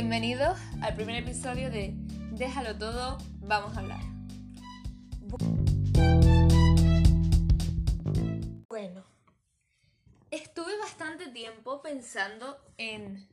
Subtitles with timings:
[0.00, 1.92] Bienvenidos al primer episodio de
[2.32, 4.00] Déjalo todo, vamos a hablar.
[8.66, 9.04] Bueno,
[10.30, 13.28] estuve bastante tiempo pensando en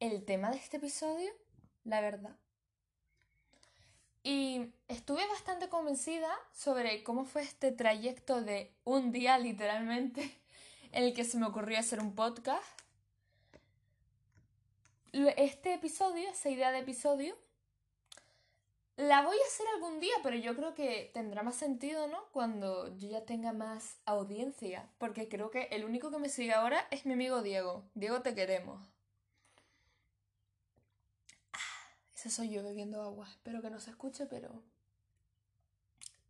[0.00, 1.30] el tema de este episodio,
[1.84, 2.36] la verdad.
[4.24, 10.42] Y estuve bastante convencida sobre cómo fue este trayecto de un día literalmente
[10.90, 12.64] en el que se me ocurrió hacer un podcast.
[15.12, 17.36] Este episodio, esa idea de episodio,
[18.96, 22.24] la voy a hacer algún día, pero yo creo que tendrá más sentido, ¿no?
[22.32, 24.88] Cuando yo ya tenga más audiencia.
[24.98, 27.88] Porque creo que el único que me sigue ahora es mi amigo Diego.
[27.94, 28.80] Diego, te queremos.
[31.54, 31.58] Ah,
[32.14, 33.26] ese soy yo bebiendo agua.
[33.30, 34.62] Espero que no se escuche, pero...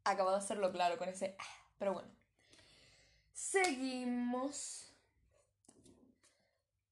[0.04, 1.36] Acabo de hacerlo claro con ese...
[1.38, 2.08] Ah, pero bueno.
[3.34, 4.92] Seguimos.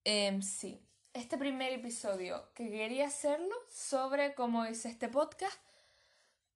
[0.04, 0.87] Eh, sí.
[1.18, 5.60] Este primer episodio que quería hacerlo sobre cómo hice este podcast,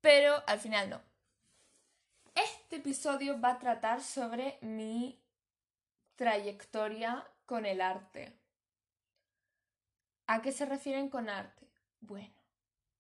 [0.00, 1.02] pero al final no.
[2.36, 5.20] Este episodio va a tratar sobre mi
[6.14, 8.38] trayectoria con el arte.
[10.28, 11.66] ¿A qué se refieren con arte?
[11.98, 12.40] Bueno,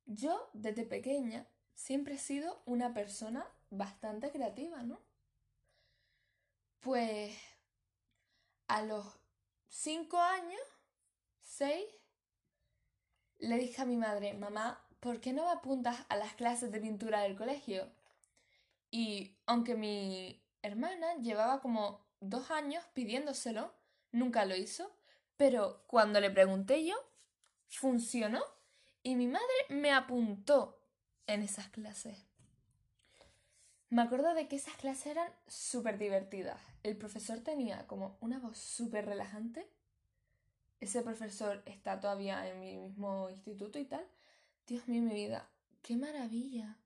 [0.06, 4.98] yo desde pequeña siempre he sido una persona bastante creativa, ¿no?
[6.80, 7.38] Pues
[8.66, 9.06] a los
[9.68, 10.60] cinco años,
[11.52, 11.84] seis,
[13.38, 16.80] le dije a mi madre, mamá, ¿por qué no me apuntas a las clases de
[16.80, 17.90] pintura del colegio?
[18.90, 23.74] Y aunque mi hermana llevaba como dos años pidiéndoselo,
[24.12, 24.90] nunca lo hizo,
[25.36, 26.94] pero cuando le pregunté yo,
[27.68, 28.42] funcionó
[29.02, 30.80] y mi madre me apuntó
[31.26, 32.16] en esas clases.
[33.90, 36.60] Me acuerdo de que esas clases eran súper divertidas.
[36.82, 39.68] El profesor tenía como una voz súper relajante.
[40.82, 44.04] Ese profesor está todavía en mi mismo instituto y tal.
[44.66, 45.48] Dios mío, mi vida,
[45.80, 46.76] qué maravilla.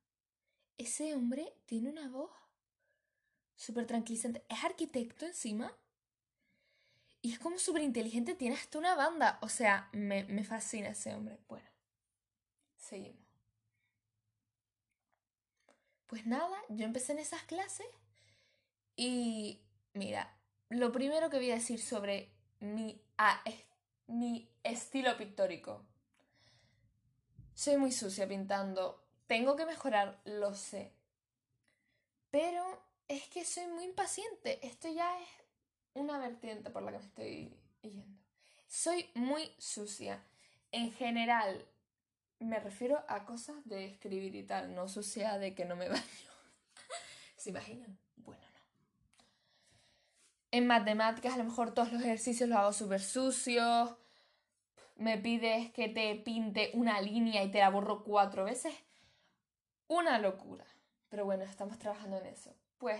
[0.76, 2.30] Ese hombre tiene una voz
[3.54, 4.44] súper tranquilizante.
[4.50, 5.74] Es arquitecto encima.
[7.22, 9.38] Y es como súper inteligente, tiene hasta una banda.
[9.40, 11.38] O sea, me, me fascina ese hombre.
[11.48, 11.70] Bueno,
[12.76, 13.24] seguimos.
[16.06, 17.86] Pues nada, yo empecé en esas clases
[18.94, 19.62] y
[19.94, 20.36] mira,
[20.68, 22.30] lo primero que voy a decir sobre
[22.60, 23.42] mi, ah,
[24.06, 25.84] mi estilo pictórico.
[27.54, 30.92] Soy muy sucia pintando, tengo que mejorar, lo sé.
[32.30, 32.64] Pero
[33.08, 35.28] es que soy muy impaciente, esto ya es
[35.94, 38.20] una vertiente por la que me estoy yendo.
[38.68, 40.22] Soy muy sucia.
[40.72, 41.64] En general,
[42.40, 46.02] me refiero a cosas de escribir y tal, no sucia de que no me baño.
[47.36, 47.98] ¿Se imaginan?
[50.56, 53.94] En matemáticas a lo mejor todos los ejercicios los hago súper sucios.
[54.94, 58.74] Me pides que te pinte una línea y te la borro cuatro veces.
[59.86, 60.64] Una locura.
[61.10, 62.56] Pero bueno, estamos trabajando en eso.
[62.78, 62.98] Pues,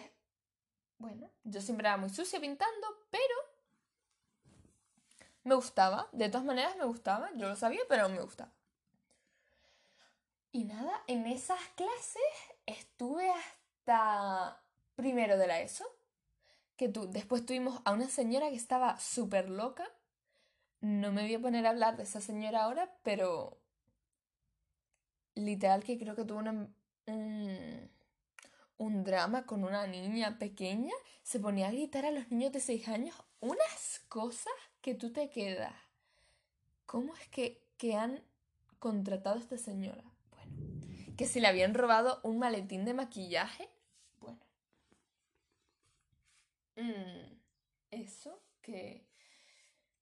[0.98, 3.34] bueno, yo siempre era muy sucia pintando, pero
[5.42, 6.10] me gustaba.
[6.12, 7.30] De todas maneras me gustaba.
[7.36, 8.52] Yo lo sabía, pero me gustaba.
[10.52, 12.22] Y nada, en esas clases
[12.66, 14.60] estuve hasta
[14.94, 15.95] primero de la ESO.
[16.76, 19.91] Que tú, después tuvimos a una señora que estaba súper loca.
[20.81, 23.59] No me voy a poner a hablar de esa señora ahora, pero
[25.34, 26.75] literal que creo que tuvo un,
[28.76, 30.92] un drama con una niña pequeña.
[31.22, 35.31] Se ponía a gritar a los niños de 6 años unas cosas que tú te
[35.31, 35.75] quedas.
[36.84, 38.22] ¿Cómo es que, que han
[38.78, 40.04] contratado a esta señora?
[41.16, 43.69] que si le habían robado un maletín de maquillaje.
[44.20, 44.38] Bueno.
[46.76, 47.38] Mm,
[47.91, 49.06] eso que...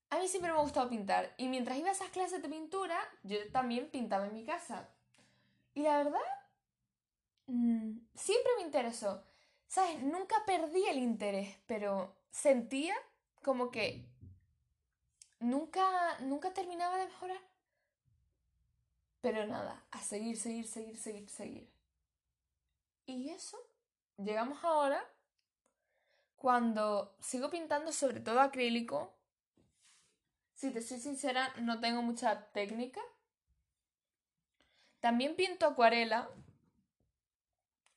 [0.09, 1.33] A mí siempre me ha gustado pintar.
[1.37, 4.87] Y mientras iba a esas clases de pintura, yo también pintaba en mi casa.
[5.73, 6.19] Y la verdad,
[7.47, 9.23] mm, siempre me interesó.
[9.67, 10.01] ¿Sabes?
[10.03, 12.95] Nunca perdí el interés, pero sentía
[13.41, 14.05] como que
[15.39, 17.41] nunca, nunca terminaba de mejorar.
[19.21, 21.69] Pero nada, a seguir, seguir, seguir, seguir, seguir.
[23.07, 23.57] Y eso,
[24.17, 25.03] llegamos ahora
[26.37, 29.13] cuando sigo pintando sobre todo acrílico.
[30.53, 33.01] Si te soy sincera, no tengo mucha técnica.
[34.99, 36.29] También pinto acuarela.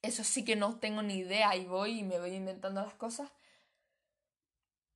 [0.02, 3.30] Eso sí que no tengo ni idea y voy y me voy inventando las cosas.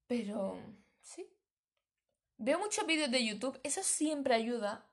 [0.06, 0.59] Pero
[1.00, 1.29] sí.
[2.39, 4.85] Veo muchos vídeos de YouTube, eso siempre ayuda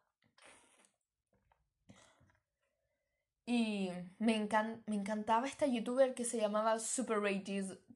[3.51, 7.44] Y me, encantaba esta youtuber que se llamaba Super Ray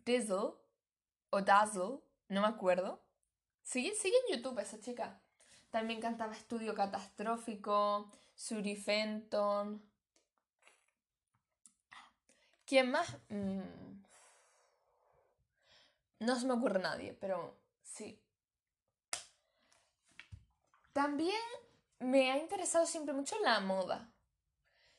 [0.05, 0.53] Dizzle
[1.29, 3.01] o Dazzle, no me acuerdo.
[3.61, 5.19] Sigue, sigue en YouTube esa chica.
[5.71, 9.81] También cantaba Estudio Catastrófico, Suri Fenton.
[12.65, 13.17] ¿Quién más?
[13.29, 13.61] Mm.
[16.19, 18.19] No se me ocurre nadie, pero sí.
[20.93, 21.41] También
[21.99, 24.09] me ha interesado siempre mucho la moda.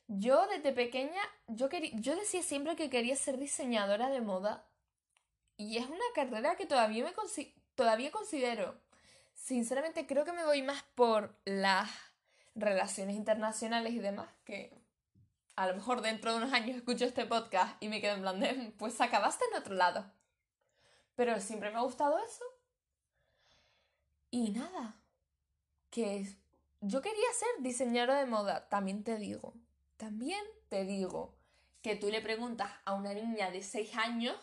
[0.07, 4.67] Yo desde pequeña, yo, yo decía siempre que quería ser diseñadora de moda
[5.57, 7.13] y es una carrera que todavía, me
[7.75, 8.79] todavía considero.
[9.33, 11.89] Sinceramente creo que me voy más por las
[12.55, 14.73] relaciones internacionales y demás, que
[15.55, 18.39] a lo mejor dentro de unos años escucho este podcast y me quedo en plan
[18.39, 20.11] de, pues acabaste en otro lado.
[21.15, 22.43] Pero siempre me ha gustado eso.
[24.31, 24.99] Y nada,
[25.89, 26.27] que
[26.81, 29.53] yo quería ser diseñadora de moda, también te digo.
[29.95, 31.37] También te digo
[31.81, 34.35] que tú le preguntas a una niña de 6 años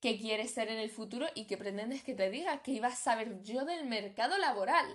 [0.00, 2.96] qué quieres ser en el futuro y que pretendes que te diga que iba a
[2.96, 4.86] saber yo del mercado laboral.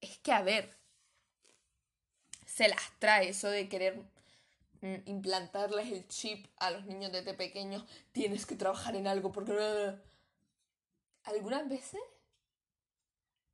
[0.00, 0.76] Es que, a ver,
[2.46, 4.02] se las trae eso de querer
[4.80, 7.84] mm, implantarles el chip a los niños desde pequeños.
[8.12, 9.94] Tienes que trabajar en algo porque...
[11.24, 12.00] Algunas veces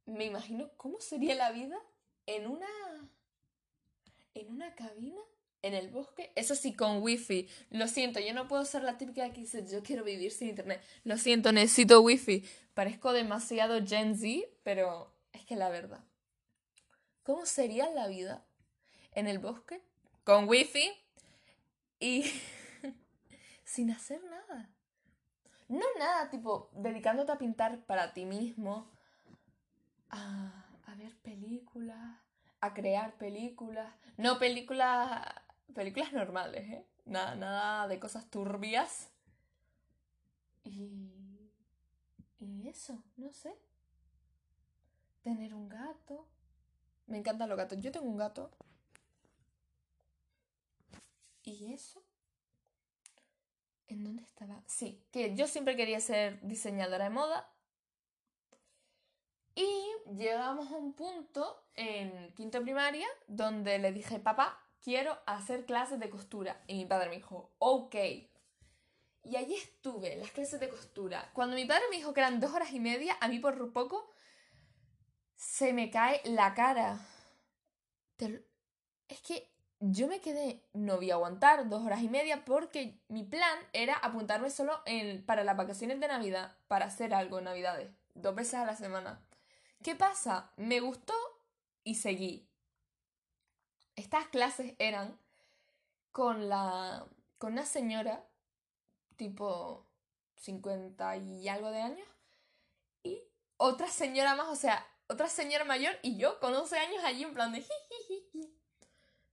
[0.07, 1.81] me imagino cómo sería la vida
[2.27, 2.69] en una...
[4.35, 5.21] en una cabina
[5.65, 7.49] en el bosque, eso sí, con wifi.
[7.71, 10.83] Lo siento, yo no puedo ser la típica que dice yo quiero vivir sin internet.
[11.05, 12.45] Lo siento, necesito wifi.
[12.75, 16.05] Parezco demasiado Gen Z, pero es que la verdad.
[17.23, 18.45] ¿Cómo sería la vida
[19.13, 19.83] en el bosque
[20.23, 20.93] con wifi
[21.99, 22.31] y
[23.65, 24.71] sin hacer nada?
[25.69, 28.91] No nada, tipo, dedicándote a pintar para ti mismo,
[30.11, 32.19] a, a ver películas,
[32.61, 33.95] a crear películas.
[34.19, 35.23] No películas
[35.73, 36.87] películas normales, ¿eh?
[37.05, 39.11] Nada, nada de cosas turbias.
[40.65, 41.11] Y...
[42.39, 43.57] Y eso, no sé.
[45.23, 46.27] Tener un gato.
[47.07, 47.79] Me encantan los gatos.
[47.81, 48.51] Yo tengo un gato.
[51.43, 52.03] ¿Y eso?
[53.89, 54.63] ¿En dónde estaba?
[54.67, 57.51] Sí, que yo siempre quería ser diseñadora de moda.
[59.55, 65.99] Y llegamos a un punto en quinto primaria donde le dije, papá, quiero hacer clases
[65.99, 66.63] de costura.
[66.67, 67.95] Y mi padre me dijo, ok.
[69.25, 71.31] Y allí estuve, las clases de costura.
[71.33, 74.11] Cuando mi padre me dijo que eran dos horas y media, a mí por poco
[75.35, 76.99] se me cae la cara.
[79.09, 79.51] Es que
[79.81, 83.95] yo me quedé, no voy a aguantar dos horas y media porque mi plan era
[83.95, 88.55] apuntarme solo en, para las vacaciones de Navidad, para hacer algo en Navidades, dos veces
[88.55, 89.21] a la semana.
[89.83, 90.53] ¿Qué pasa?
[90.57, 91.15] Me gustó
[91.83, 92.49] y seguí
[93.97, 95.19] estas clases eran
[96.13, 97.07] con la
[97.39, 98.25] con una señora
[99.17, 99.87] tipo
[100.37, 102.09] 50 y algo de años
[103.03, 103.23] y
[103.57, 107.35] otra señora más, o sea, otra señora mayor y yo con 11 años allí en
[107.35, 107.65] plan de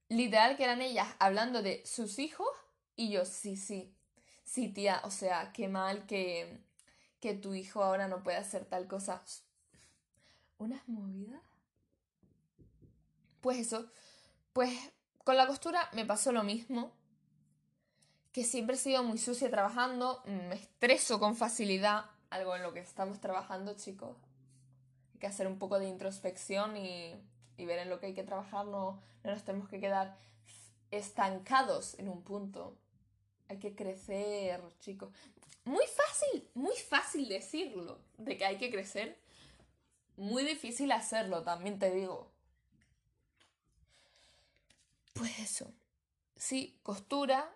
[0.08, 2.48] Literal que eran ellas hablando de sus hijos
[2.96, 3.94] y yo, sí, sí,
[4.44, 6.60] sí, tía, o sea, qué mal que,
[7.18, 9.22] que tu hijo ahora no puede hacer tal cosa.
[10.58, 11.40] ¿Unas movidas?
[13.40, 13.90] Pues eso,
[14.52, 14.92] pues
[15.24, 16.92] con la costura me pasó lo mismo,
[18.32, 22.80] que siempre he sido muy sucia trabajando, me estreso con facilidad, algo en lo que
[22.80, 24.16] estamos trabajando chicos.
[25.12, 27.14] Hay que hacer un poco de introspección y,
[27.58, 30.16] ver en lo que hay que trabajar, no, no nos tenemos que quedar
[30.90, 32.76] estancados en un punto.
[33.48, 35.10] Hay que crecer, chicos.
[35.64, 39.16] Muy fácil, muy fácil decirlo, de que hay que crecer.
[40.16, 42.31] Muy difícil hacerlo, también te digo.
[45.12, 45.72] Pues eso.
[46.36, 47.52] Sí, costura.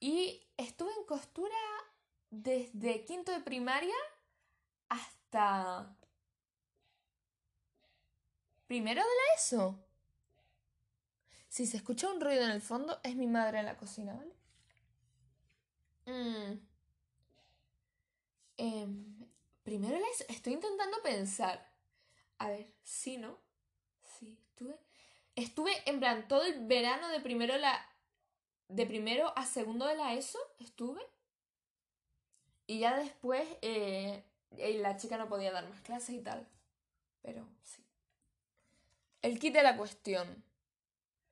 [0.00, 1.56] Y estuve en costura
[2.30, 3.94] desde quinto de primaria
[4.88, 5.96] hasta
[8.66, 9.78] primero de la ESO.
[11.48, 14.34] Si se escucha un ruido en el fondo, es mi madre en la cocina, ¿vale?
[16.06, 16.60] Mm.
[18.56, 19.26] Em,
[19.62, 20.24] primero ESO.
[20.28, 21.66] Estoy intentando pensar.
[22.38, 23.38] A ver, sí, ¿no?
[24.02, 24.78] Sí, estuve
[25.42, 27.84] estuve en plan todo el verano de primero la
[28.68, 31.00] de primero a segundo de la ESO estuve.
[32.66, 36.46] Y ya después eh, la chica no podía dar más clases y tal.
[37.22, 37.82] Pero sí.
[39.22, 40.44] El kit de la cuestión.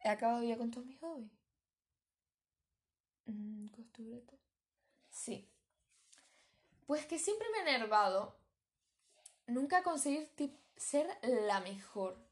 [0.00, 1.30] He acabado ya con todos mis hobbies
[3.26, 3.66] mm,
[5.10, 5.48] sí.
[6.86, 8.36] Pues que siempre me ha enervado
[9.48, 10.30] nunca conseguir
[10.76, 12.25] ser la mejor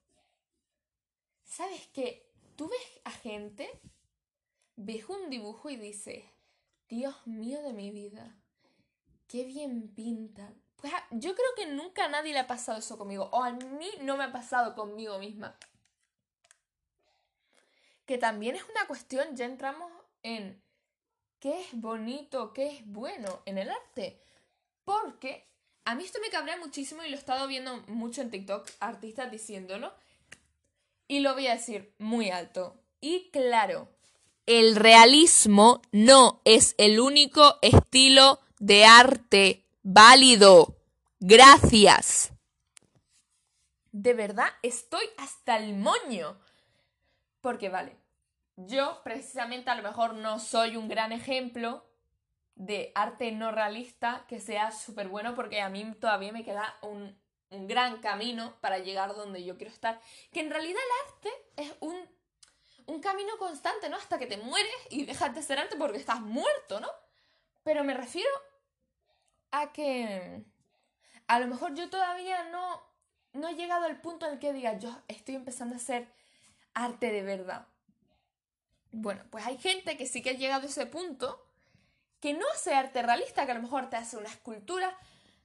[1.55, 2.29] ¿Sabes qué?
[2.57, 3.71] Tú ves a gente,
[4.75, 6.25] ves un dibujo y dices,
[6.89, 8.37] Dios mío de mi vida,
[9.29, 10.53] qué bien pinta.
[10.75, 13.29] Pues ah, yo creo que nunca a nadie le ha pasado eso conmigo.
[13.31, 15.57] O a mí no me ha pasado conmigo misma.
[18.05, 19.93] Que también es una cuestión, ya entramos
[20.25, 20.61] en
[21.39, 24.21] qué es bonito, qué es bueno en el arte.
[24.85, 25.47] Porque
[25.85, 29.31] a mí esto me cabrea muchísimo y lo he estado viendo mucho en TikTok, artistas
[29.31, 29.95] diciéndolo.
[31.07, 33.89] Y lo voy a decir muy alto y claro.
[34.47, 40.77] El realismo no es el único estilo de arte válido.
[41.21, 42.33] Gracias.
[43.93, 46.39] De verdad, estoy hasta el moño.
[47.41, 47.97] Porque vale,
[48.57, 51.85] yo precisamente a lo mejor no soy un gran ejemplo
[52.55, 57.19] de arte no realista que sea súper bueno porque a mí todavía me queda un,
[57.55, 60.01] un, gran camino para llegar donde yo quiero estar.
[60.33, 61.97] Que en realidad el arte es un,
[62.87, 63.97] un camino constante, ¿no?
[63.97, 66.89] Hasta que te mueres y dejas de ser arte porque estás muerto, ¿no?
[67.63, 68.31] Pero me refiero
[69.51, 70.45] a que
[71.27, 72.83] a lo mejor yo todavía no,
[73.33, 76.09] no he llegado al punto en el que diga yo estoy empezando a hacer
[76.75, 77.67] arte de verdad.
[78.91, 81.45] Bueno, pues hay gente que sí que ha llegado a ese punto
[82.21, 84.97] que no hace arte realista, que a lo mejor te hace una escultura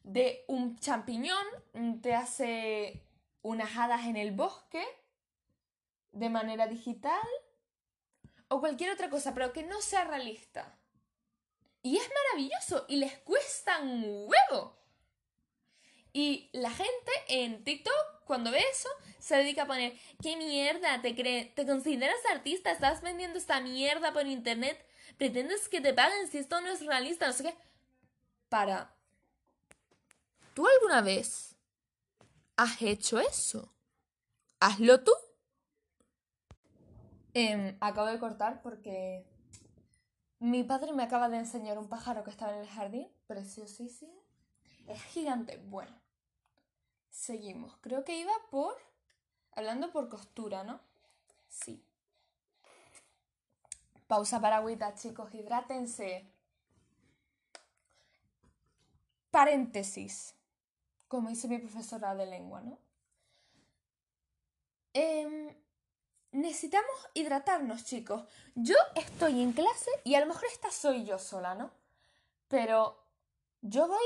[0.03, 1.45] de un champiñón,
[2.01, 3.03] te hace
[3.41, 4.83] unas hadas en el bosque
[6.11, 7.27] de manera digital
[8.47, 10.77] o cualquier otra cosa, pero que no sea realista.
[11.81, 14.77] Y es maravilloso y les cuesta un huevo.
[16.11, 18.89] Y la gente en TikTok, cuando ve eso,
[19.19, 21.01] se dedica a poner, ¿qué mierda?
[21.01, 21.53] ¿Te, crees?
[21.53, 22.71] ¿Te consideras artista?
[22.71, 24.85] ¿Estás vendiendo esta mierda por internet?
[25.17, 27.55] pretendes que te paguen si esto no es realista, no sé qué.
[28.47, 28.95] Para.
[30.59, 31.55] ¿Tú alguna vez
[32.57, 33.73] has hecho eso?
[34.59, 35.13] Hazlo tú.
[37.33, 39.25] Em, acabo de cortar porque
[40.39, 44.21] mi padre me acaba de enseñar un pájaro que estaba en el jardín, preciosísimo.
[44.85, 45.63] Es gigante.
[45.69, 45.97] Bueno,
[47.09, 47.77] seguimos.
[47.77, 48.75] Creo que iba por...
[49.53, 50.81] Hablando por costura, ¿no?
[51.47, 51.81] Sí.
[54.07, 56.29] Pausa para agüita, chicos, hidrátense.
[59.31, 60.35] Paréntesis,
[61.09, 62.77] como dice mi profesora de lengua, ¿no?
[64.93, 65.53] Em,
[66.31, 68.23] necesitamos hidratarnos, chicos.
[68.55, 71.71] Yo estoy en clase y a lo mejor esta soy yo sola, ¿no?
[72.47, 73.03] Pero
[73.61, 74.05] yo voy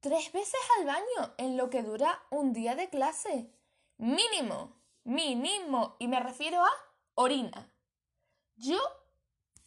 [0.00, 3.52] tres veces al baño en lo que dura un día de clase.
[3.98, 5.96] Mínimo, mínimo.
[5.98, 6.70] Y me refiero a
[7.14, 7.70] orina.
[8.56, 8.78] Yo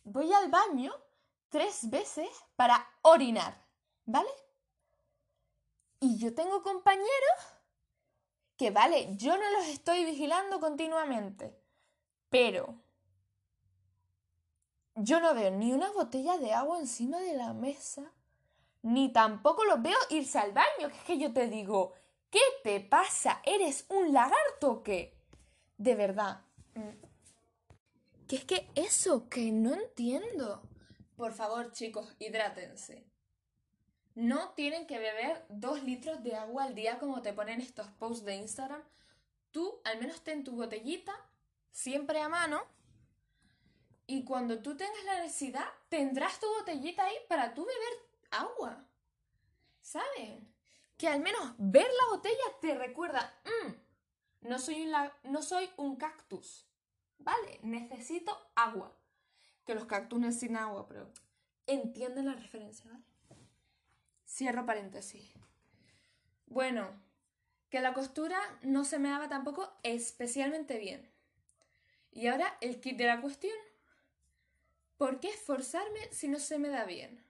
[0.03, 0.93] voy al baño
[1.50, 3.67] tres veces para orinar,
[4.05, 4.29] ¿vale?
[6.03, 7.08] Y yo tengo compañeros
[8.58, 11.55] que, vale, yo no los estoy vigilando continuamente,
[12.29, 12.75] pero
[14.96, 18.12] yo no veo ni una botella de agua encima de la mesa,
[18.81, 21.93] ni tampoco los veo irse al baño, que es que yo te digo,
[22.31, 23.39] ¿qué te pasa?
[23.46, 25.15] ¿Eres un lagarto o qué?
[25.77, 26.41] De verdad.
[28.27, 29.29] ¿Qué es que eso?
[29.29, 30.63] Que no entiendo.
[31.15, 33.05] Por favor, chicos, hidrátense.
[34.15, 38.25] No tienen que beber dos litros de agua al día como te ponen estos posts
[38.25, 38.83] de Instagram.
[39.51, 41.13] Tú al menos ten tu botellita
[41.71, 42.61] siempre a mano.
[44.07, 48.85] Y cuando tú tengas la necesidad, tendrás tu botellita ahí para tú beber agua.
[49.81, 50.53] ¿Saben?
[50.97, 55.95] Que al menos ver la botella te recuerda, mm, no, soy un no soy un
[55.95, 56.67] cactus.
[57.17, 58.93] Vale, necesito agua.
[59.65, 61.09] Que los cactus necesitan agua, pero
[61.67, 63.10] entienden la referencia, ¿vale?
[64.31, 65.29] Cierro paréntesis.
[66.45, 66.88] Bueno,
[67.69, 71.11] que la costura no se me daba tampoco especialmente bien.
[72.13, 73.57] Y ahora el kit de la cuestión.
[74.97, 77.21] ¿Por qué esforzarme si no se me da bien?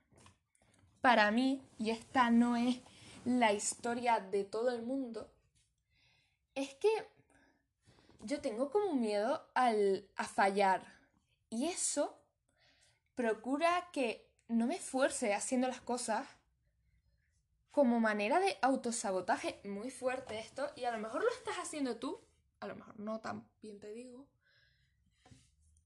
[1.00, 2.78] Para mí, y esta no es
[3.24, 5.28] la historia de todo el mundo,
[6.54, 7.08] es que
[8.20, 10.86] yo tengo como miedo al, a fallar.
[11.50, 12.16] Y eso
[13.16, 16.28] procura que no me esfuerce haciendo las cosas
[17.72, 20.70] como manera de autosabotaje muy fuerte esto.
[20.76, 22.20] Y a lo mejor lo estás haciendo tú,
[22.60, 24.28] a lo mejor no tan bien te digo.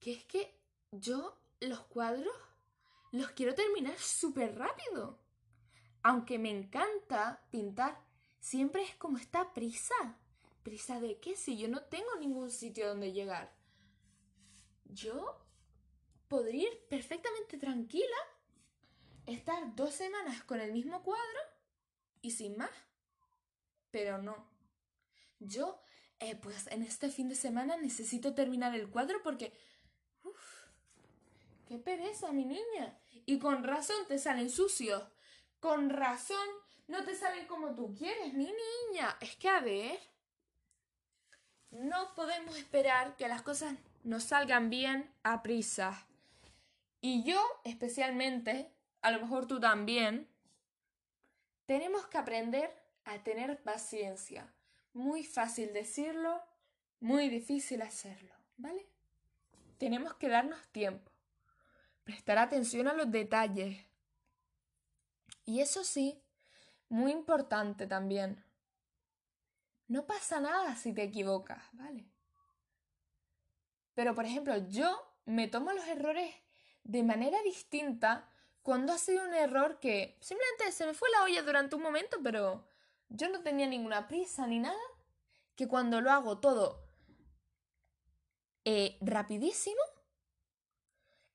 [0.00, 0.54] Que es que
[0.90, 2.34] yo los cuadros
[3.12, 5.18] los quiero terminar súper rápido.
[6.02, 8.04] Aunque me encanta pintar,
[8.40, 10.18] siempre es como esta prisa.
[10.64, 11.36] ¿Prisa de qué?
[11.36, 13.54] Si yo no tengo ningún sitio donde llegar.
[14.86, 15.40] Yo
[16.26, 18.16] podría ir perfectamente tranquila,
[19.26, 21.55] estar dos semanas con el mismo cuadro
[22.26, 22.70] y sin más.
[23.92, 24.50] Pero no.
[25.38, 25.80] Yo,
[26.18, 29.52] eh, pues en este fin de semana necesito terminar el cuadro porque...
[30.24, 30.56] Uf,
[31.68, 32.98] ¡Qué pereza, mi niña!
[33.26, 35.04] Y con razón te salen sucios.
[35.60, 36.48] Con razón
[36.88, 39.16] no te salen como tú quieres, mi niña.
[39.20, 39.98] Es que a ver,
[41.70, 46.06] no podemos esperar que las cosas nos salgan bien a prisa.
[47.00, 50.28] Y yo especialmente, a lo mejor tú también,
[51.66, 52.72] tenemos que aprender
[53.04, 54.52] a tener paciencia.
[54.92, 56.42] Muy fácil decirlo,
[57.00, 58.86] muy difícil hacerlo, ¿vale?
[59.78, 61.10] Tenemos que darnos tiempo,
[62.04, 63.84] prestar atención a los detalles.
[65.44, 66.22] Y eso sí,
[66.88, 68.42] muy importante también.
[69.88, 72.06] No pasa nada si te equivocas, ¿vale?
[73.94, 76.34] Pero, por ejemplo, yo me tomo los errores
[76.84, 78.28] de manera distinta
[78.66, 82.18] cuando ha sido un error que simplemente se me fue la olla durante un momento,
[82.20, 82.66] pero
[83.08, 84.76] yo no tenía ninguna prisa ni nada,
[85.54, 86.84] que cuando lo hago todo
[88.64, 89.80] eh, rapidísimo,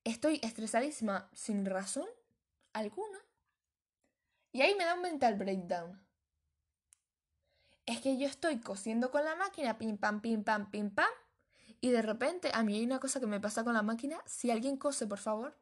[0.03, 2.05] estoy estresadísima sin razón
[2.73, 3.19] alguna.
[4.51, 6.05] Y ahí me da un mental breakdown.
[7.85, 11.09] Es que yo estoy cosiendo con la máquina, pim pam, pim pam, pim pam,
[11.79, 14.21] y de repente, a mí hay una cosa que me pasa con la máquina.
[14.25, 15.57] Si alguien cose, por favor,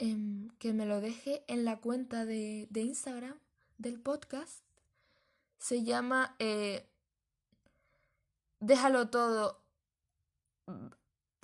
[0.00, 3.38] em, que me lo deje en la cuenta de, Instagram
[3.78, 4.64] del podcast.
[5.58, 6.86] Se llama eh,
[8.60, 9.62] Déjalo todo.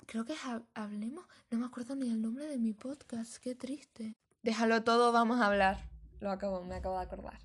[0.05, 0.35] Creo que
[0.73, 1.25] Hablemos.
[1.49, 3.37] No me acuerdo ni el nombre de mi podcast.
[3.37, 4.15] Qué triste.
[4.43, 5.89] Déjalo todo, vamos a hablar.
[6.19, 7.39] Lo acabo, me acabo de acordar.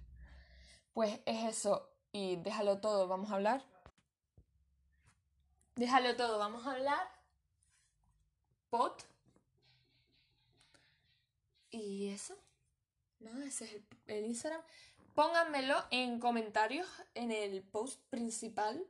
[0.93, 1.91] Pues es eso.
[2.13, 3.63] Y déjalo todo, vamos a hablar.
[5.77, 7.09] Déjalo todo, vamos a hablar.
[8.71, 9.12] Pot.
[11.73, 12.37] Y eso.
[13.19, 14.61] No, ese es el, Instagram.
[15.15, 18.85] Pónganmelo en comentarios en el post principal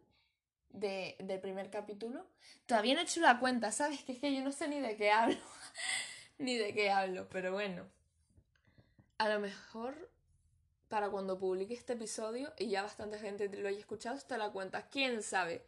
[0.71, 2.27] de, del primer capítulo.
[2.67, 4.05] Todavía no he hecho la cuenta, ¿sabes?
[4.05, 5.39] Que es que yo no sé ni de qué hablo.
[6.39, 7.87] ni de qué hablo, pero bueno.
[9.19, 10.11] A lo mejor
[10.89, 14.89] para cuando publique este episodio y ya bastante gente lo haya escuchado, está la cuenta.
[14.89, 15.65] ¿Quién sabe?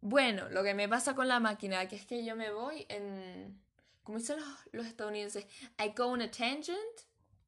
[0.00, 3.60] Bueno, lo que me pasa con la máquina, que es que yo me voy en...
[4.06, 4.38] ¿Cómo dicen
[4.70, 5.46] los, estadounidenses?
[5.80, 7.00] I go on a tangent.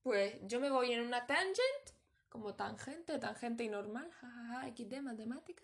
[0.02, 1.94] Pues yo me voy en una tangent,
[2.28, 5.62] como tangente, tangente y normal, jajaja, XD, matemática.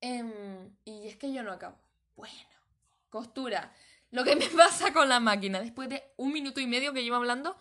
[0.00, 1.76] Em, y es que yo no acabo.
[2.16, 2.34] Bueno,
[3.10, 3.74] costura.
[4.10, 7.16] Lo que me pasa con la máquina, después de un minuto y medio que llevo
[7.16, 7.58] hablando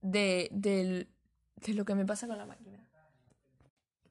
[0.00, 1.06] de, de
[1.74, 2.85] lo que me pasa con la máquina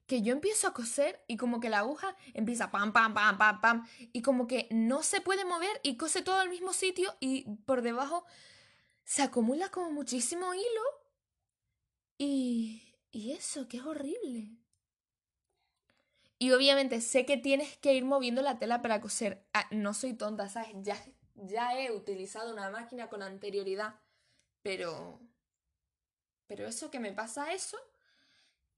[0.08, 3.62] que yo empiezo a coser y como que la aguja empieza pam, pam, pam, pam,
[3.62, 7.50] pam, y como que no se puede mover y cose todo al mismo sitio y
[7.66, 8.26] por debajo
[9.04, 10.82] se acumula como muchísimo hilo.
[12.18, 14.58] Y, y eso, que es horrible.
[16.38, 19.46] Y obviamente sé que tienes que ir moviendo la tela para coser.
[19.54, 20.70] Ah, no soy tonta, ¿sabes?
[20.82, 21.02] Ya,
[21.36, 23.96] ya he utilizado una máquina con anterioridad.
[24.62, 25.20] Pero...
[26.48, 27.78] Pero eso que me pasa eso.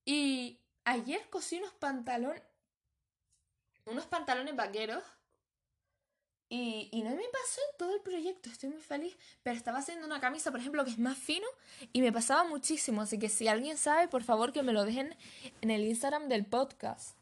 [0.05, 2.41] Y Ayer cosí unos pantalones.
[3.83, 5.03] Unos pantalones vaqueros.
[6.47, 9.17] Y, y, no me pasó en todo el proyecto, estoy muy feliz.
[9.43, 11.45] Pero estaba haciendo una camisa, por ejemplo, que es más fino
[11.91, 13.01] y me pasaba muchísimo.
[13.01, 15.13] Así que si alguien sabe, por favor que me lo dejen
[15.59, 17.17] en el Instagram del podcast.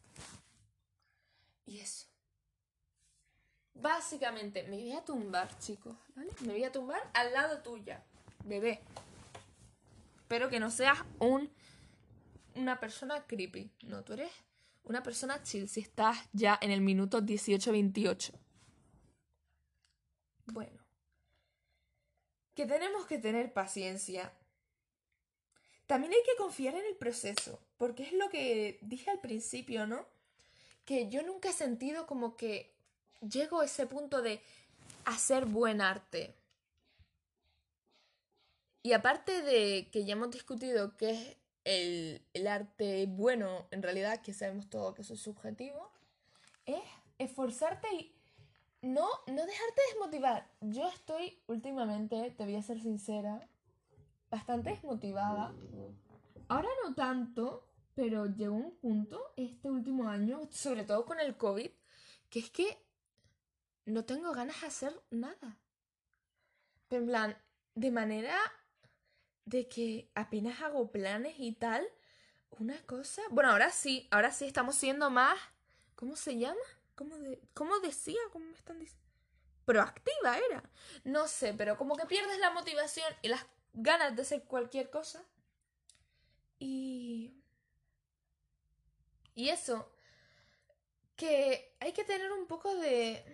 [1.64, 2.06] Y eso.
[3.74, 6.30] Básicamente, me voy a tumbar, chicos, ¿vale?
[6.42, 8.00] Me voy a tumbar al lado tuya,
[8.44, 8.80] bebé.
[10.18, 11.50] Espero que no seas un
[12.56, 13.70] una persona creepy.
[13.82, 14.30] No, tú eres
[14.84, 18.32] una persona chill si estás ya en el minuto 18-28.
[20.46, 20.84] Bueno.
[22.54, 24.32] Que tenemos que tener paciencia.
[25.86, 30.06] También hay que confiar en el proceso, porque es lo que dije al principio, ¿no?
[30.84, 32.72] Que yo nunca he sentido como que
[33.20, 34.40] llego a ese punto de
[35.04, 36.34] hacer buen arte.
[38.82, 44.32] Y aparte de que ya hemos discutido qué es el, arte bueno, en realidad, que
[44.32, 45.90] sabemos todo que eso es subjetivo,
[46.64, 46.82] es
[47.18, 48.14] esforzarte y
[48.82, 50.48] no, no dejarte desmotivar.
[50.60, 53.48] Yo estoy últimamente, te voy a ser sincera,
[54.30, 55.54] bastante desmotivada.
[56.46, 61.70] Ahora no tanto, pero llegó un punto este último año, sobre todo con el COVID,
[62.30, 62.78] que es que
[63.86, 65.58] no tengo ganas de hacer nada.
[66.90, 67.36] En plan,
[67.74, 68.38] de manera
[69.46, 71.88] de que apenas hago planes y tal,
[72.58, 73.22] una cosa.
[73.30, 75.38] Bueno, ahora sí, ahora sí estamos siendo más.
[75.94, 76.60] ¿Cómo se llama?
[76.94, 77.16] ¿Cómo,
[77.54, 78.20] cómo decía?
[78.32, 79.06] ¿Cómo me están diciendo?
[79.64, 80.62] Proactiva era.
[81.04, 85.24] No sé, pero como que pierdes la motivación y las ganas de hacer cualquier cosa.
[86.58, 87.32] Y.
[89.34, 89.90] Y eso.
[91.14, 93.24] Que hay que tener un poco de.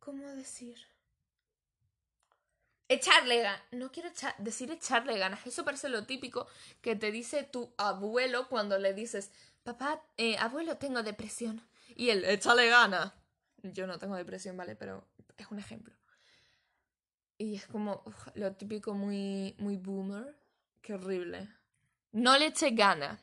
[0.00, 0.76] ¿Cómo decir?
[2.88, 3.62] Echarle ganas.
[3.72, 5.46] No quiero decir echarle ganas.
[5.46, 6.46] Eso parece lo típico
[6.80, 9.30] que te dice tu abuelo cuando le dices,
[9.62, 11.66] papá, eh, abuelo, tengo depresión.
[11.94, 13.12] Y él, échale ganas.
[13.62, 14.76] Yo no tengo depresión, ¿vale?
[14.76, 15.94] Pero es un ejemplo.
[17.38, 18.02] Y es como
[18.34, 20.36] lo típico muy, muy boomer.
[20.80, 21.48] Qué horrible.
[22.12, 23.20] No le eche ganas.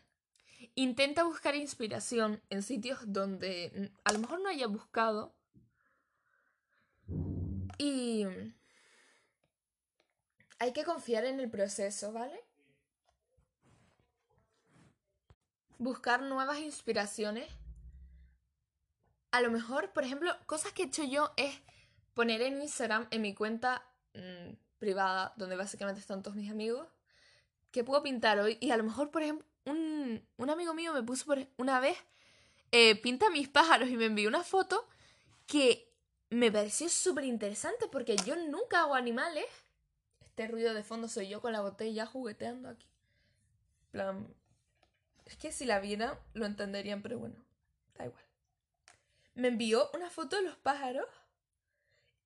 [0.76, 5.36] Intenta buscar inspiración en sitios donde a lo mejor no haya buscado.
[7.78, 8.26] Y
[10.64, 12.42] hay que confiar en el proceso, ¿vale?
[15.78, 17.50] Buscar nuevas inspiraciones.
[19.32, 21.54] A lo mejor, por ejemplo, cosas que he hecho yo es
[22.14, 26.88] poner en Instagram, en mi cuenta mm, privada, donde básicamente están todos mis amigos,
[27.72, 28.58] que puedo pintar hoy.
[28.62, 31.98] Y a lo mejor, por ejemplo, un, amigo mío me puso por una vez,
[32.72, 34.88] eh, pinta mis pájaros y me envió una foto
[35.46, 35.94] que
[36.30, 39.46] me pareció súper interesante porque yo nunca hago animales.
[40.36, 42.88] Este ruido de fondo soy yo con la botella jugueteando aquí.
[43.92, 44.34] plan.
[45.26, 47.36] Es que si la viera lo entenderían, pero bueno,
[47.94, 48.26] da igual.
[49.36, 51.06] Me envió una foto de los pájaros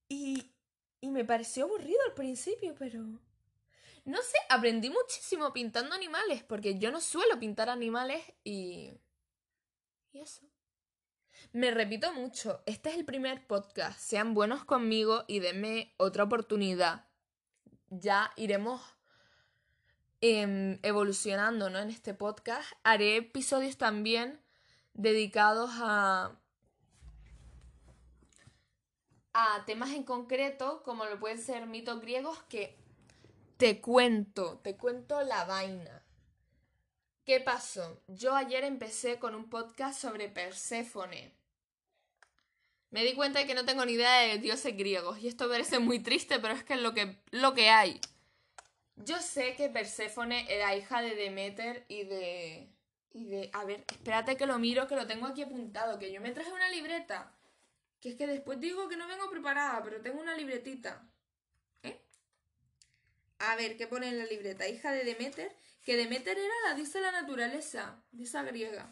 [0.07, 0.53] y,
[1.01, 3.01] y me pareció aburrido al principio, pero
[4.05, 8.93] no sé, aprendí muchísimo pintando animales, porque yo no suelo pintar animales y...
[10.13, 10.45] Y eso.
[11.51, 17.06] Me repito mucho, este es el primer podcast, sean buenos conmigo y denme otra oportunidad.
[17.89, 18.81] Ya iremos
[20.21, 21.79] em, evolucionando ¿no?
[21.79, 22.71] en este podcast.
[22.83, 24.41] Haré episodios también
[24.93, 26.37] dedicados a,
[29.33, 32.75] a temas en concreto, como lo pueden ser mitos griegos, que
[33.57, 36.03] te cuento, te cuento la vaina.
[37.25, 38.01] ¿Qué pasó?
[38.07, 41.36] Yo ayer empecé con un podcast sobre Perséfone.
[42.89, 45.79] Me di cuenta de que no tengo ni idea de dioses griegos y esto parece
[45.79, 47.99] muy triste, pero es que es lo que, lo que hay.
[48.95, 52.69] Yo sé que Perséfone era hija de Demeter y de...
[53.13, 53.49] Y de...
[53.53, 56.51] A ver, espérate que lo miro, que lo tengo aquí apuntado, que yo me traje
[56.51, 57.31] una libreta.
[58.01, 61.03] Que es que después digo que no vengo preparada, pero tengo una libretita.
[63.39, 64.67] A ver, ¿qué pone en la libreta?
[64.67, 68.91] Hija de Demeter, que Demeter era la diosa de la naturaleza, diosa griega.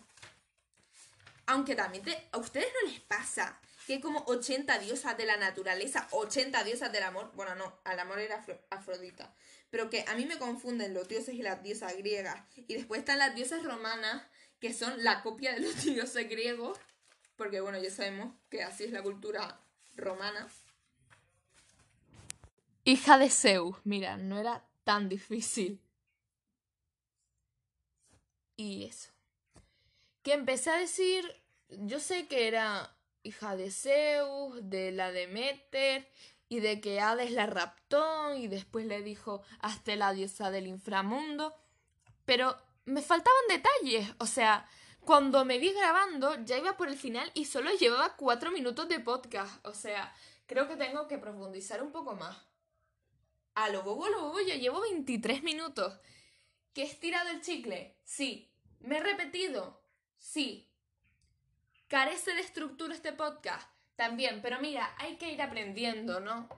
[1.47, 6.08] Aunque también a ustedes no les pasa que hay como 80 diosas de la naturaleza,
[6.12, 7.32] 80 diosas del amor.
[7.36, 9.34] Bueno, no, al amor era Afrodita.
[9.69, 12.41] Pero que a mí me confunden los dioses y las diosas griegas.
[12.56, 14.24] Y después están las diosas romanas,
[14.60, 16.80] que son la copia de los dioses griegos.
[17.36, 19.62] Porque bueno, ya sabemos que así es la cultura
[19.95, 20.48] romana.
[22.86, 25.80] Hija de Zeus, mira, no era tan difícil.
[28.56, 29.12] Y eso.
[30.24, 31.24] Que empecé a decir,
[31.69, 32.94] yo sé que era
[33.26, 36.08] hija de Zeus, de la Demeter,
[36.48, 41.54] y de que Hades la raptó, y después le dijo hasta la diosa del inframundo.
[42.26, 44.68] Pero me faltaban detalles, o sea,
[45.06, 49.00] cuando me vi grabando ya iba por el final y solo llevaba cuatro minutos de
[49.00, 50.14] podcast, o sea,
[50.48, 52.38] creo que tengo que profundizar un poco más.
[53.56, 55.94] A lo bobo, lo bobo, ya llevo 23 minutos.
[56.74, 57.96] ¿Que he estirado el chicle?
[58.04, 58.52] Sí.
[58.82, 59.82] ¿Me he repetido?
[60.18, 60.70] Sí.
[61.88, 63.69] ¿Carece de estructura este podcast?
[63.95, 66.50] También, pero mira, hay que ir aprendiendo, ¿no?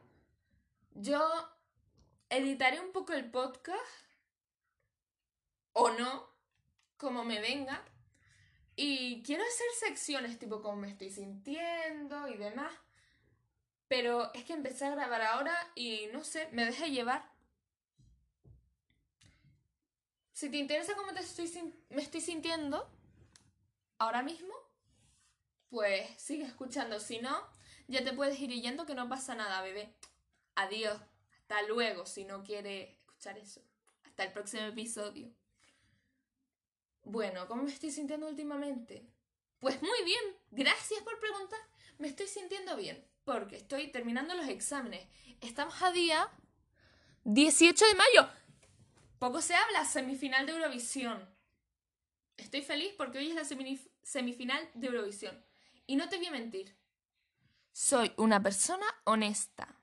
[0.91, 1.21] Yo
[2.29, 3.81] editaré un poco el podcast,
[5.73, 6.29] o no,
[6.97, 7.83] como me venga,
[8.75, 12.71] y quiero hacer secciones tipo cómo me estoy sintiendo y demás.
[13.87, 17.31] Pero es que empecé a grabar ahora y no sé, me dejé llevar.
[20.31, 22.89] Si te interesa cómo te estoy, me estoy sintiendo
[23.97, 24.53] ahora mismo,
[25.69, 26.99] pues sigue escuchando.
[26.99, 27.45] Si no,
[27.87, 29.93] ya te puedes ir yendo que no pasa nada, bebé.
[30.55, 30.99] Adiós.
[31.41, 33.61] Hasta luego si no quieres escuchar eso.
[34.03, 35.31] Hasta el próximo episodio.
[37.03, 39.07] Bueno, ¿cómo me estoy sintiendo últimamente?
[39.59, 40.21] Pues muy bien.
[40.51, 41.59] Gracias por preguntar.
[41.99, 45.07] Me estoy sintiendo bien porque estoy terminando los exámenes.
[45.41, 46.29] Estamos a día
[47.23, 48.29] 18 de mayo.
[49.19, 51.27] Poco se habla, semifinal de Eurovisión.
[52.37, 53.45] Estoy feliz porque hoy es la
[54.03, 55.46] semifinal de Eurovisión.
[55.87, 56.77] Y no te voy a mentir.
[57.71, 59.79] Soy una persona honesta.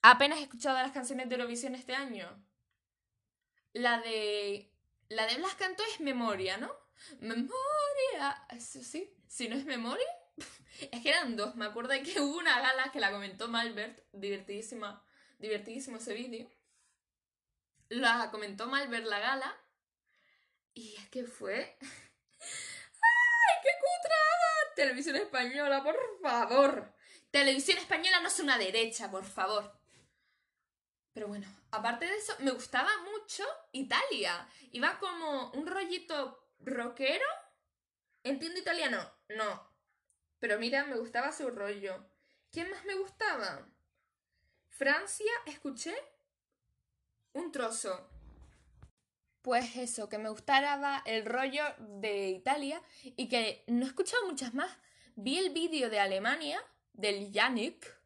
[0.00, 2.44] Apenas he escuchado las canciones de Eurovisión este año.
[3.72, 4.72] La de.
[5.08, 6.72] La de Blas Canto es Memoria, ¿no?
[7.20, 8.46] Memoria.
[8.50, 9.12] Eso sí.
[9.26, 10.06] Si no es Memoria,
[10.92, 11.56] es que eran dos.
[11.56, 14.00] Me acuerdo de que hubo una gala que la comentó Malbert.
[14.12, 15.04] Divertidísima.
[15.38, 16.48] Divertidísimo ese vídeo.
[17.88, 19.56] La comentó Malbert la gala.
[20.74, 21.76] Y es que fue.
[24.78, 26.94] Televisión española, por favor.
[27.32, 29.76] Televisión española no es una derecha, por favor.
[31.12, 34.48] Pero bueno, aparte de eso, me gustaba mucho Italia.
[34.70, 37.26] Iba como un rollito rockero.
[38.22, 38.98] ¿Entiendo italiano?
[39.30, 39.68] No.
[40.38, 42.08] Pero mira, me gustaba su rollo.
[42.52, 43.68] ¿Quién más me gustaba?
[44.68, 45.92] Francia, escuché
[47.32, 48.08] un trozo.
[49.48, 52.82] Pues eso, que me gustaba el rollo de Italia
[53.16, 54.70] y que no he escuchado muchas más.
[55.16, 56.60] Vi el vídeo de Alemania,
[56.92, 57.96] del Yannick.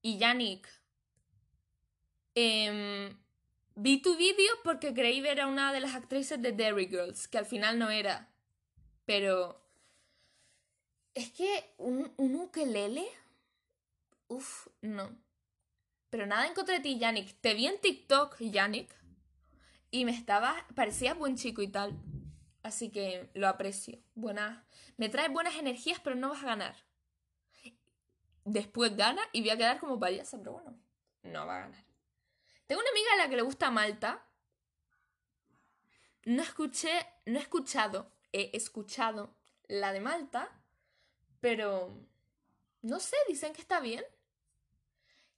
[0.00, 0.68] Y Yannick.
[2.36, 3.18] Em,
[3.74, 7.38] vi tu vídeo porque creí ver a una de las actrices de Derry Girls, que
[7.38, 8.28] al final no era.
[9.04, 9.60] Pero.
[11.14, 13.08] Es que un, un ukelele.
[14.28, 15.10] Uf, no.
[16.10, 17.40] Pero nada en contra de ti, Yannick.
[17.40, 19.01] Te vi en TikTok, Yannick.
[19.92, 20.66] Y me estaba.
[20.74, 21.96] Parecías buen chico y tal.
[22.64, 24.00] Así que lo aprecio.
[24.14, 24.66] Buena.
[24.96, 26.76] Me trae buenas energías, pero no vas a ganar.
[28.44, 30.76] Después gana y voy a quedar como payasa, pero bueno,
[31.22, 31.84] no va a ganar.
[32.66, 34.26] Tengo una amiga a la que le gusta Malta.
[36.24, 39.36] No escuché, no he escuchado, he escuchado
[39.68, 40.50] la de Malta,
[41.40, 41.94] pero
[42.80, 44.04] no sé, dicen que está bien.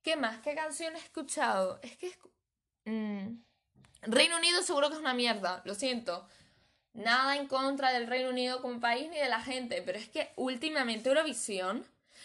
[0.03, 0.39] ¿Qué más?
[0.43, 1.81] ¿Qué canción he escuchado?
[1.83, 2.17] Es que...
[2.85, 3.43] Mm,
[4.07, 6.29] Reino Unido seguro que es una mierda, lo siento.
[6.93, 10.31] Nada en contra del Reino Unido como país ni de la gente, pero es que
[10.37, 11.85] últimamente Eurovisión,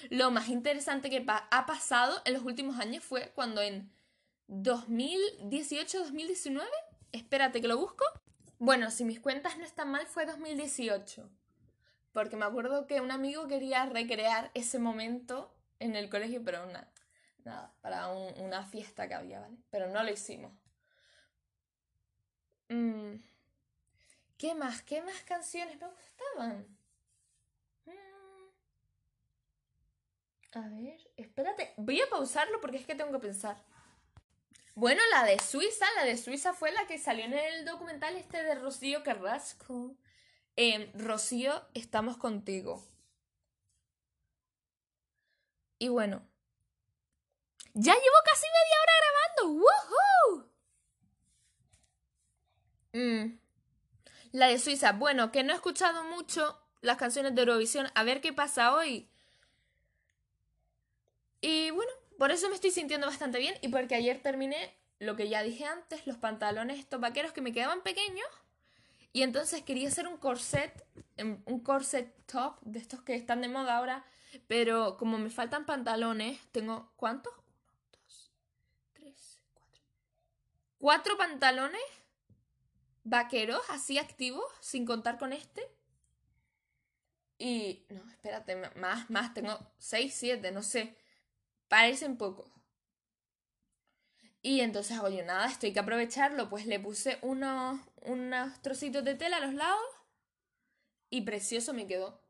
[0.09, 3.91] lo más interesante que ha pasado en los últimos años fue cuando en
[4.47, 6.63] 2018-2019,
[7.11, 8.05] espérate que lo busco.
[8.59, 11.29] Bueno, si mis cuentas no están mal, fue 2018.
[12.11, 16.91] Porque me acuerdo que un amigo quería recrear ese momento en el colegio, pero nada,
[17.81, 19.57] para una fiesta que había, ¿vale?
[19.69, 20.51] Pero no lo hicimos.
[22.69, 23.15] Mm.
[24.37, 24.81] ¿Qué más?
[24.83, 26.65] ¿Qué más canciones me gustaban?
[27.85, 27.99] Mm.
[30.53, 31.73] A ver, espérate.
[31.77, 33.57] Voy a pausarlo porque es que tengo que pensar.
[34.75, 38.43] Bueno, la de Suiza, la de Suiza fue la que salió en el documental este
[38.43, 39.95] de Rocío Carrasco.
[40.55, 42.81] Em, Rocío, estamos contigo.
[45.77, 46.21] Y bueno,
[47.73, 49.63] ya llevo casi media hora grabando.
[49.63, 50.48] ¡Woohoo!
[52.93, 53.37] Mm.
[54.31, 54.91] La de Suiza.
[54.93, 57.87] Bueno, que no he escuchado mucho las canciones de Eurovisión.
[57.95, 59.07] A ver qué pasa hoy.
[61.41, 65.29] Y bueno, por eso me estoy sintiendo bastante bien y porque ayer terminé lo que
[65.29, 68.27] ya dije antes, los pantalones estos vaqueros que me quedaban pequeños.
[69.13, 70.85] Y entonces quería hacer un corset,
[71.17, 74.05] em, un corset top de estos que están de moda ahora.
[74.47, 77.33] Pero como me faltan pantalones, tengo ¿cuántos?
[77.33, 78.31] Uno, dos,
[78.93, 79.81] tres, cuatro.
[80.77, 81.81] Cuatro pantalones
[83.09, 85.61] vaqueros así activos, sin contar con este.
[87.37, 87.85] Y...
[87.89, 90.95] No, espérate, más, más, tengo seis, siete, no sé.
[91.67, 92.47] Parecen pocos.
[94.41, 99.15] Y entonces hago yo nada, estoy que aprovecharlo, pues le puse unos, unos trocitos de
[99.15, 99.81] tela a los lados
[101.09, 102.21] y precioso me quedó.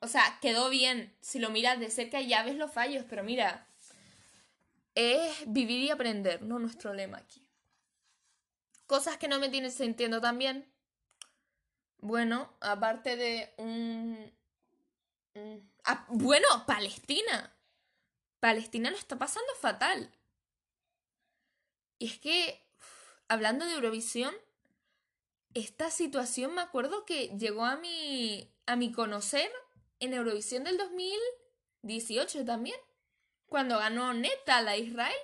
[0.00, 1.14] O sea, quedó bien.
[1.20, 3.66] Si lo miras de cerca ya ves los fallos, pero mira,
[4.94, 7.43] es vivir y aprender, no nuestro lema aquí.
[8.94, 10.72] Cosas que no me tienen sintiendo también.
[11.98, 14.32] Bueno, aparte de un...
[15.82, 17.52] Ah, bueno, Palestina.
[18.38, 20.12] Palestina lo está pasando fatal.
[21.98, 22.64] Y es que,
[23.26, 24.32] hablando de Eurovisión,
[25.54, 29.50] esta situación me acuerdo que llegó a mi, a mi conocer
[29.98, 32.78] en Eurovisión del 2018 también,
[33.46, 35.18] cuando ganó Neta la Israel,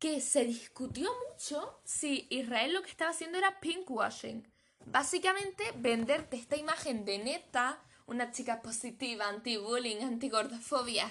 [0.00, 4.50] que se discutió mucho si Israel lo que estaba haciendo era pinkwashing.
[4.86, 11.08] Básicamente, venderte esta imagen de Neta, una chica positiva, anti-bullying, anti-gordofobia,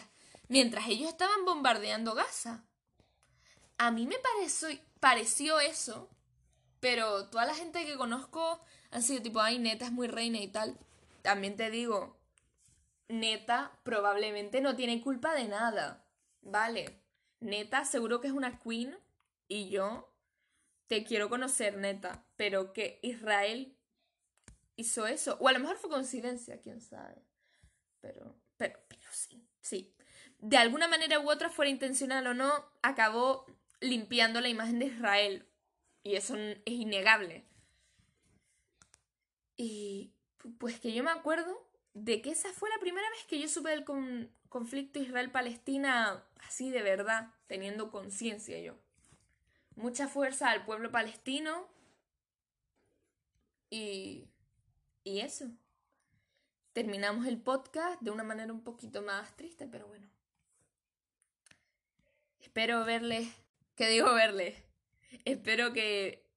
[0.48, 2.66] mientras ellos estaban bombardeando Gaza.
[3.78, 6.10] A mí me pareció, pareció eso,
[6.80, 10.48] pero toda la gente que conozco han sido tipo, ay, neta es muy reina y
[10.48, 10.78] tal.
[11.22, 12.18] También te digo,
[13.08, 16.06] neta probablemente no tiene culpa de nada.
[16.42, 17.00] Vale,
[17.40, 18.98] neta seguro que es una queen
[19.48, 20.12] y yo
[20.88, 23.76] te quiero conocer, neta, pero que Israel
[24.76, 25.38] hizo eso.
[25.40, 27.24] O a lo mejor fue coincidencia, quién sabe.
[28.02, 29.94] Pero, pero, pero sí, sí
[30.40, 33.46] de alguna manera u otra, fuera intencional o no, acabó
[33.82, 35.46] limpiando la imagen de Israel.
[36.04, 37.46] Y eso es innegable.
[39.58, 40.14] Y
[40.58, 43.70] pues que yo me acuerdo de que esa fue la primera vez que yo supe
[43.70, 43.84] del
[44.50, 48.76] conflicto Israel-Palestina así de verdad, teniendo conciencia yo.
[49.76, 51.68] Mucha fuerza al pueblo palestino
[53.70, 54.28] y,
[55.04, 55.46] y eso.
[56.74, 60.10] Terminamos el podcast de una manera un poquito más triste, pero bueno.
[62.40, 63.28] Espero verles
[63.80, 64.58] ¿Qué digo verles?
[65.24, 66.28] Espero que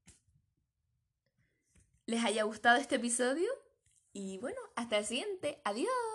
[2.06, 3.50] les haya gustado este episodio
[4.12, 5.60] y bueno, hasta el siguiente.
[5.64, 6.11] Adiós.